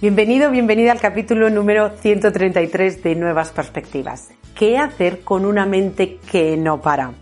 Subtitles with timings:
[0.00, 4.30] Bienvenido, bienvenida al capítulo número 133 de Nuevas Perspectivas.
[4.54, 7.12] ¿Qué hacer con una mente que no para?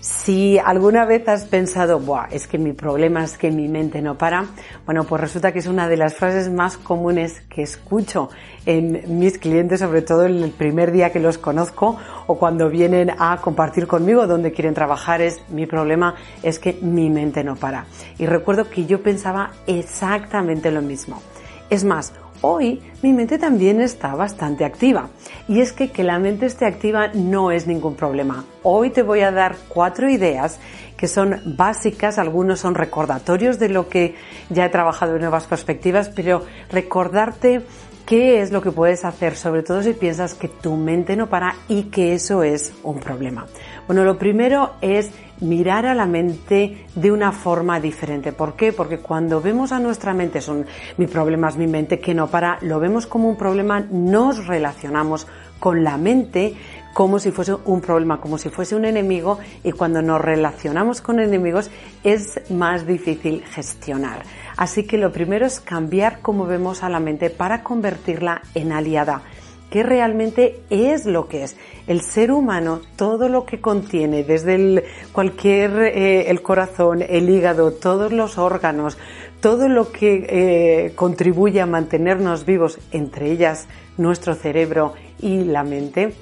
[0.00, 4.18] Si alguna vez has pensado, Buah, es que mi problema es que mi mente no
[4.18, 4.46] para,
[4.84, 8.30] bueno, pues resulta que es una de las frases más comunes que escucho
[8.66, 13.12] en mis clientes, sobre todo en el primer día que los conozco o cuando vienen
[13.16, 17.86] a compartir conmigo donde quieren trabajar, es mi problema es que mi mente no para.
[18.18, 21.22] Y recuerdo que yo pensaba exactamente lo mismo.
[21.70, 25.10] Es más, hoy mi mente también está bastante activa.
[25.48, 28.44] Y es que que la mente esté activa no es ningún problema.
[28.62, 30.58] Hoy te voy a dar cuatro ideas
[30.96, 34.16] que son básicas, algunos son recordatorios de lo que
[34.50, 37.62] ya he trabajado en nuevas perspectivas, pero recordarte
[38.04, 41.54] qué es lo que puedes hacer, sobre todo si piensas que tu mente no para
[41.68, 43.46] y que eso es un problema.
[43.86, 48.32] Bueno, lo primero es mirar a la mente de una forma diferente.
[48.32, 48.72] ¿Por qué?
[48.72, 52.58] Porque cuando vemos a nuestra mente, son mi problema es mi mente que no para,
[52.62, 55.26] lo vemos como un problema, nos relacionamos
[55.58, 56.54] con la mente
[56.94, 61.20] como si fuese un problema, como si fuese un enemigo y cuando nos relacionamos con
[61.20, 61.70] enemigos
[62.02, 64.22] es más difícil gestionar.
[64.56, 69.22] Así que lo primero es cambiar cómo vemos a la mente para convertirla en aliada
[69.70, 71.56] que realmente es lo que es.
[71.86, 77.72] El ser humano, todo lo que contiene, desde el, cualquier, eh, el corazón, el hígado,
[77.72, 78.98] todos los órganos,
[79.40, 86.14] todo lo que eh, contribuye a mantenernos vivos, entre ellas nuestro cerebro y la mente,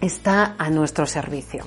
[0.00, 1.64] está a nuestro servicio.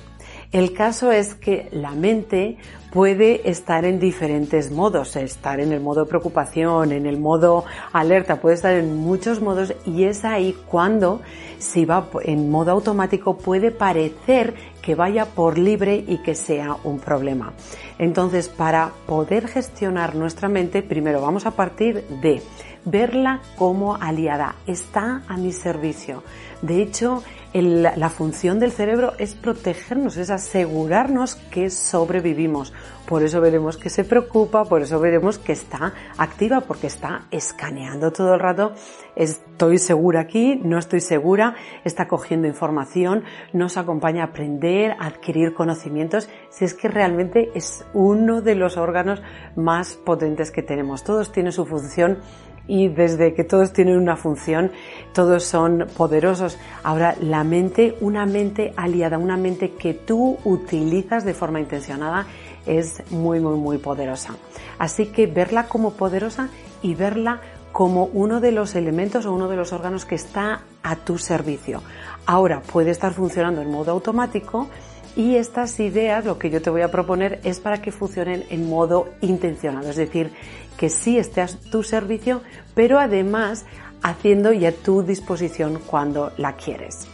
[0.53, 2.57] El caso es que la mente
[2.91, 8.53] puede estar en diferentes modos, estar en el modo preocupación, en el modo alerta, puede
[8.53, 11.21] estar en muchos modos y es ahí cuando
[11.57, 16.99] si va en modo automático puede parecer que vaya por libre y que sea un
[16.99, 17.53] problema.
[17.97, 22.43] Entonces, para poder gestionar nuestra mente, primero vamos a partir de
[22.85, 26.21] verla como aliada, está a mi servicio.
[26.61, 27.23] De hecho,
[27.61, 32.73] la función del cerebro es protegernos, es asegurarnos que sobrevivimos.
[33.07, 38.11] Por eso veremos que se preocupa, por eso veremos que está activa, porque está escaneando
[38.11, 38.73] todo el rato.
[39.15, 45.53] Estoy segura aquí, no estoy segura, está cogiendo información, nos acompaña a aprender, a adquirir
[45.53, 49.21] conocimientos, si es que realmente es uno de los órganos
[49.55, 51.03] más potentes que tenemos.
[51.03, 52.19] Todos tienen su función
[52.67, 54.71] y desde que todos tienen una función,
[55.13, 56.57] todos son poderosos.
[56.83, 62.25] Ahora, la mente, una mente aliada, una mente que tú utilizas de forma intencionada,
[62.65, 64.35] es muy, muy, muy poderosa.
[64.79, 66.49] Así que verla como poderosa
[66.81, 67.41] y verla
[67.73, 71.81] como uno de los elementos o uno de los órganos que está a tu servicio.
[72.25, 74.69] Ahora puede estar funcionando en modo automático
[75.15, 78.69] y estas ideas, lo que yo te voy a proponer es para que funcionen en
[78.69, 80.31] modo intencionado, es decir,
[80.77, 82.41] que sí esté a tu servicio,
[82.73, 83.65] pero además
[84.01, 87.07] haciendo y a tu disposición cuando la quieres.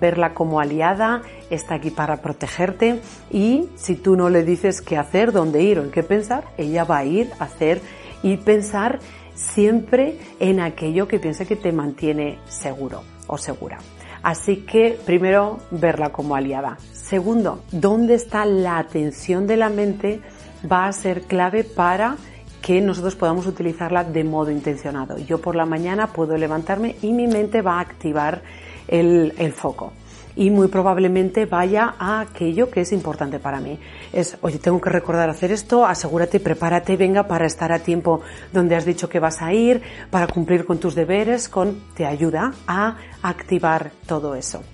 [0.00, 3.00] Verla como aliada, está aquí para protegerte
[3.30, 6.84] y si tú no le dices qué hacer, dónde ir o en qué pensar, ella
[6.84, 7.80] va a ir a hacer
[8.22, 8.98] y pensar
[9.34, 13.78] siempre en aquello que piense que te mantiene seguro o segura.
[14.22, 16.76] Así que primero verla como aliada.
[17.08, 20.20] Segundo, ¿dónde está la atención de la mente?
[20.68, 22.16] Va a ser clave para
[22.60, 25.16] que nosotros podamos utilizarla de modo intencionado.
[25.18, 28.42] Yo por la mañana puedo levantarme y mi mente va a activar
[28.88, 29.92] el, foco
[30.34, 33.78] y muy probablemente vaya a aquello que es importante para mí.
[34.12, 38.20] Es, oye, tengo que recordar hacer esto, asegúrate, prepárate, venga para estar a tiempo
[38.52, 39.80] donde has dicho que vas a ir,
[40.10, 44.64] para cumplir con tus deberes, con, te ayuda a activar todo eso.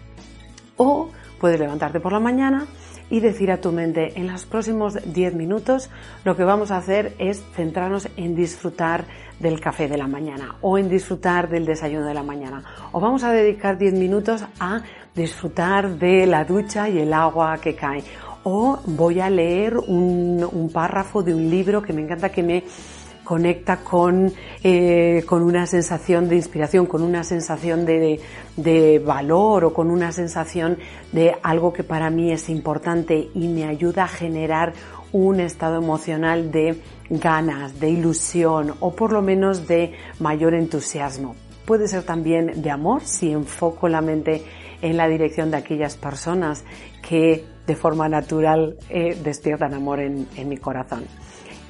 [0.79, 1.11] O
[1.43, 2.67] puedes levantarte por la mañana
[3.11, 5.91] y decir a tu mente, en los próximos 10 minutos
[6.25, 9.07] lo que vamos a hacer es centrarnos en disfrutar
[9.41, 12.63] del café de la mañana o en disfrutar del desayuno de la mañana.
[12.93, 14.83] O vamos a dedicar 10 minutos a
[15.17, 18.05] disfrutar de la ducha y el agua que cae.
[18.45, 22.63] O voy a leer un, un párrafo de un libro que me encanta que me
[23.33, 24.31] conecta con,
[24.63, 28.21] eh, con una sensación de inspiración, con una sensación de,
[28.59, 30.77] de, valor o con una sensación
[31.13, 34.75] de algo que para mí es importante y me ayuda a generar
[35.13, 41.35] un estado emocional de ganas, de ilusión o por lo menos de mayor entusiasmo.
[41.65, 44.45] Puede ser también de amor si enfoco la mente
[44.83, 46.65] en la dirección de aquellas personas
[47.01, 51.07] que de forma natural eh, despiertan amor en, en mi corazón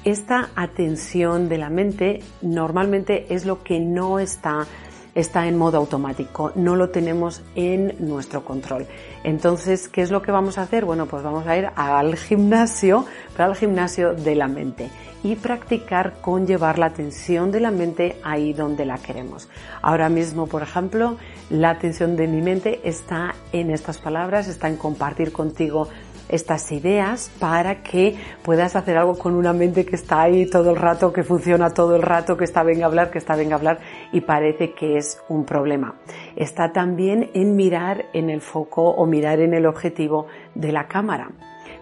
[0.03, 4.67] esta atención de la mente normalmente es lo que no está
[5.15, 8.87] está en modo automático, no lo tenemos en nuestro control.
[9.23, 10.85] Entonces, ¿qué es lo que vamos a hacer?
[10.85, 14.89] Bueno, pues vamos a ir al gimnasio, pero al gimnasio de la mente
[15.23, 19.47] y practicar con llevar la atención de la mente ahí donde la queremos.
[19.81, 21.17] Ahora mismo, por ejemplo,
[21.49, 25.87] la atención de mi mente está en estas palabras, está en compartir contigo
[26.29, 30.77] estas ideas para que puedas hacer algo con una mente que está ahí todo el
[30.77, 33.57] rato, que funciona todo el rato, que está venga a hablar, que está venga a
[33.57, 33.79] hablar
[34.11, 35.95] y parece que es un problema.
[36.35, 41.29] Está también en mirar en el foco o mirar en el objetivo de la cámara.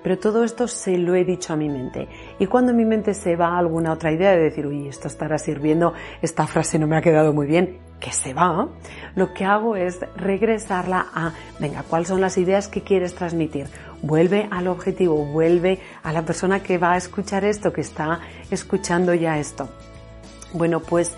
[0.04, 2.08] Pero todo esto se lo he dicho a mi mente.
[2.40, 5.38] Y cuando mi mente se va a alguna otra idea de decir, uy, esto estará
[5.38, 8.68] sirviendo, esta frase no me ha quedado muy bien, que se va,
[9.16, 13.68] lo que hago es regresarla a, venga, ¿cuáles son las ideas que quieres transmitir?
[14.02, 18.20] Vuelve al objetivo, vuelve a la persona que va a escuchar esto, que está
[18.50, 19.70] escuchando ya esto.
[20.52, 21.16] Bueno, pues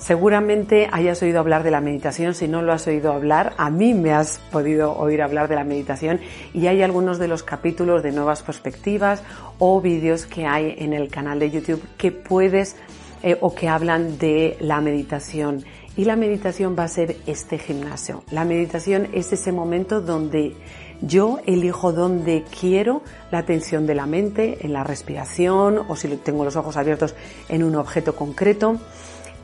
[0.00, 3.92] Seguramente hayas oído hablar de la meditación, si no lo has oído hablar, a mí
[3.92, 6.20] me has podido oír hablar de la meditación
[6.54, 9.22] y hay algunos de los capítulos de nuevas perspectivas
[9.58, 12.76] o vídeos que hay en el canal de YouTube que puedes
[13.22, 15.64] eh, o que hablan de la meditación.
[16.00, 18.22] Y la meditación va a ser este gimnasio.
[18.30, 20.56] La meditación es ese momento donde
[21.02, 26.42] yo elijo dónde quiero la atención de la mente, en la respiración o si tengo
[26.42, 27.14] los ojos abiertos
[27.50, 28.78] en un objeto concreto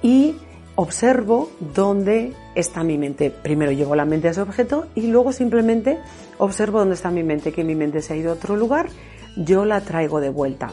[0.01, 0.37] y
[0.77, 3.31] observo dónde está mi mente.
[3.31, 5.99] Primero llevo la mente a ese objeto y luego simplemente
[6.39, 8.89] observo dónde está mi mente, que mi mente se ha ido a otro lugar,
[9.37, 10.73] yo la traigo de vuelta.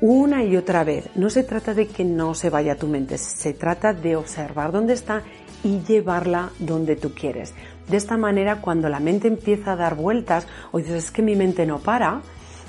[0.00, 1.08] Una y otra vez.
[1.16, 4.92] No se trata de que no se vaya tu mente, se trata de observar dónde
[4.92, 5.24] está
[5.64, 7.52] y llevarla donde tú quieres.
[7.88, 11.34] De esta manera, cuando la mente empieza a dar vueltas o dices es que mi
[11.34, 12.22] mente no para,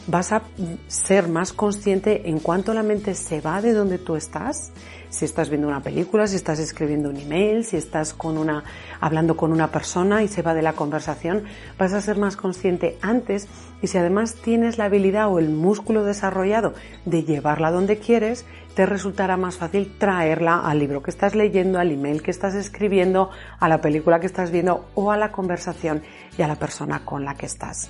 [0.09, 0.41] vas a
[0.87, 4.71] ser más consciente en cuanto la mente se va de donde tú estás,
[5.09, 8.63] si estás viendo una película, si estás escribiendo un email, si estás con una,
[8.99, 11.43] hablando con una persona y se va de la conversación,
[11.77, 13.47] vas a ser más consciente antes.
[13.81, 16.73] Y si además tienes la habilidad o el músculo desarrollado
[17.05, 18.45] de llevarla donde quieres,
[18.75, 23.29] te resultará más fácil traerla al libro que estás leyendo, al email que estás escribiendo,
[23.59, 26.03] a la película que estás viendo o a la conversación
[26.37, 27.89] y a la persona con la que estás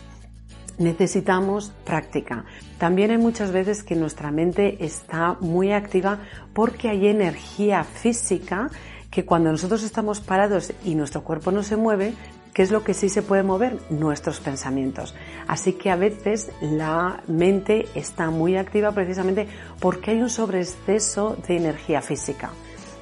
[0.80, 2.46] necesitamos práctica.
[2.80, 6.20] También hay muchas veces que nuestra mente está muy activa
[6.54, 8.70] porque hay energía física
[9.12, 12.14] que cuando nosotros estamos parados y nuestro cuerpo no se mueve,
[12.54, 13.78] ¿qué es lo que sí se puede mover?
[13.90, 15.14] Nuestros pensamientos.
[15.48, 19.48] Así que a veces la mente está muy activa precisamente
[19.80, 22.52] porque hay un sobreexceso de energía física.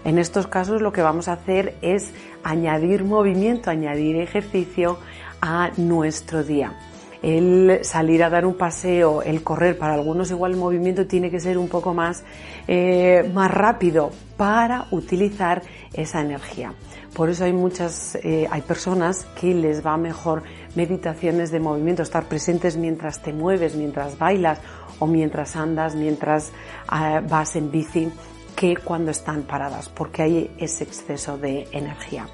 [0.03, 2.11] En estos casos lo que vamos a hacer es
[2.43, 4.97] añadir movimiento, añadir ejercicio
[5.41, 6.73] a nuestro día
[7.21, 11.39] el salir a dar un paseo, el correr, para algunos igual el movimiento tiene que
[11.39, 12.23] ser un poco más,
[12.67, 15.61] eh, más rápido para utilizar
[15.93, 16.73] esa energía.
[17.13, 20.43] Por eso hay muchas, eh, hay personas que les va mejor
[20.75, 24.59] meditaciones de movimiento, estar presentes mientras te mueves, mientras bailas
[24.99, 26.51] o mientras andas, mientras
[26.87, 28.11] ah, vas en bici,
[28.55, 32.27] que cuando están paradas, porque hay ese exceso de energía.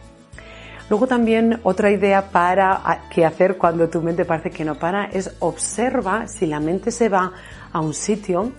[0.89, 5.31] Luego también otra idea para qué hacer cuando tu mente parece que no para es
[5.39, 7.31] observa si la mente se va
[7.71, 8.51] a un sitio,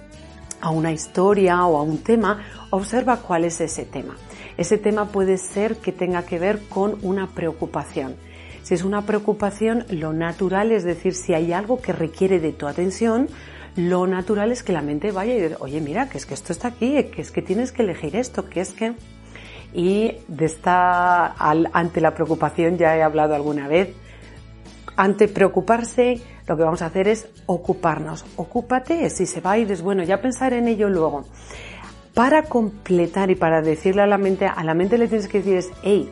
[0.60, 4.16] a una historia o a un tema, observa cuál es ese tema.
[4.56, 8.16] Ese tema puede ser que tenga que ver con una preocupación.
[8.62, 12.66] Si es una preocupación, lo natural es decir, si hay algo que requiere de tu
[12.66, 13.28] atención,
[13.76, 16.52] lo natural es que la mente vaya y diga, oye, mira, que es que esto
[16.52, 18.94] está aquí, que es que tienes que elegir esto, que es que
[19.74, 23.92] y de esta, al, ante la preocupación ya he hablado alguna vez.
[24.96, 28.24] Ante preocuparse, lo que vamos a hacer es ocuparnos.
[28.36, 31.24] Ocúpate, si se va a ir, bueno, ya pensar en ello luego.
[32.14, 35.56] Para completar y para decirle a la mente, a la mente le tienes que decir
[35.56, 36.08] es, hey,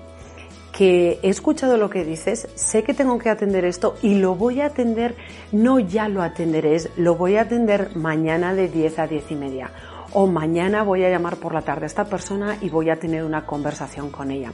[0.72, 4.62] que he escuchado lo que dices, sé que tengo que atender esto y lo voy
[4.62, 5.14] a atender,
[5.52, 9.70] no ya lo atenderé, lo voy a atender mañana de 10 a 10 y media
[10.14, 13.24] o mañana voy a llamar por la tarde a esta persona y voy a tener
[13.24, 14.52] una conversación con ella.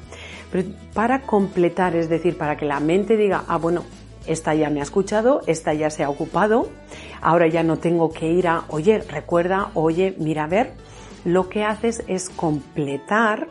[0.51, 3.85] Pero para completar, es decir, para que la mente diga, ah, bueno,
[4.27, 6.69] esta ya me ha escuchado, esta ya se ha ocupado,
[7.21, 10.73] ahora ya no tengo que ir a, oye, recuerda, oye, mira a ver,
[11.25, 13.49] lo que haces es completar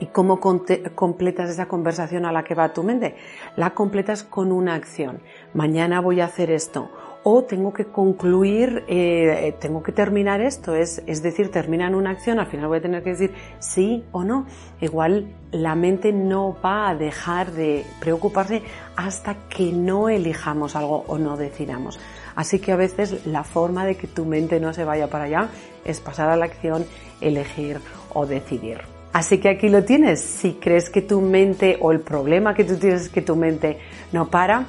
[0.00, 3.16] ¿Y cómo completas esa conversación a la que va tu mente?
[3.56, 5.20] La completas con una acción.
[5.52, 6.88] Mañana voy a hacer esto
[7.22, 12.10] o tengo que concluir, eh, tengo que terminar esto, es, es decir, termina en una
[12.10, 14.46] acción, al final voy a tener que decir sí o no.
[14.80, 18.62] Igual la mente no va a dejar de preocuparse
[18.96, 22.00] hasta que no elijamos algo o no decidamos.
[22.34, 25.48] Así que a veces la forma de que tu mente no se vaya para allá
[25.84, 26.86] es pasar a la acción,
[27.20, 27.80] elegir
[28.14, 28.78] o decidir.
[29.12, 30.20] Así que aquí lo tienes.
[30.20, 33.78] Si crees que tu mente o el problema que tú tienes es que tu mente
[34.12, 34.66] no para,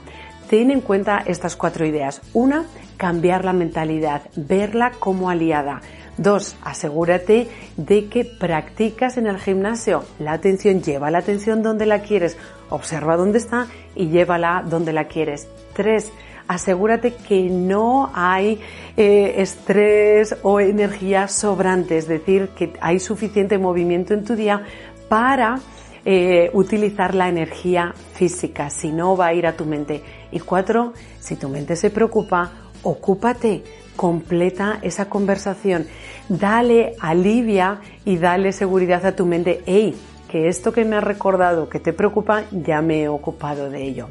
[0.52, 2.22] ten en cuenta estas cuatro ideas.
[2.34, 2.66] Una,
[2.98, 5.80] cambiar la mentalidad, verla como aliada.
[6.18, 10.04] Dos, asegúrate de que practicas en el gimnasio.
[10.20, 12.36] La atención, lleva la atención donde la quieres,
[12.70, 15.48] observa dónde está y llévala donde la quieres.
[15.74, 16.12] Tres,
[16.50, 18.60] asegúrate que no hay
[18.98, 24.66] eh, estrés o energía sobrante, es decir, que hay suficiente movimiento en tu día
[25.08, 25.62] para
[26.06, 30.02] eh, utilizar la energía física, si no va a ir a tu mente.
[30.32, 32.52] Y cuatro, si tu mente se preocupa,
[32.84, 33.64] ocúpate,
[33.96, 35.86] completa esa conversación,
[36.28, 39.96] dale alivia y dale seguridad a tu mente, hey,
[40.28, 44.08] que esto que me ha recordado que te preocupa, ya me he ocupado de ello.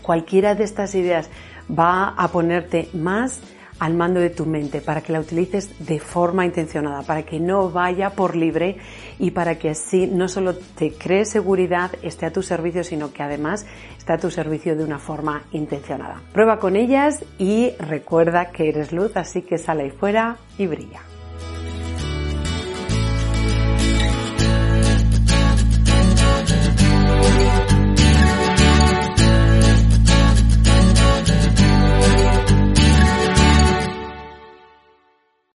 [0.00, 1.28] Cualquiera de estas ideas
[1.68, 3.40] va a ponerte más
[3.78, 7.70] al mando de tu mente para que la utilices de forma intencionada, para que no
[7.70, 8.76] vaya por libre
[9.18, 13.22] y para que así no solo te cree seguridad, esté a tu servicio, sino que
[13.22, 13.66] además
[13.98, 16.20] esté a tu servicio de una forma intencionada.
[16.32, 21.11] Prueba con ellas y recuerda que eres luz, así que sale ahí fuera y brilla.